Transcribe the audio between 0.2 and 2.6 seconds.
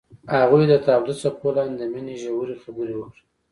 هغوی د تاوده څپو لاندې د مینې ژورې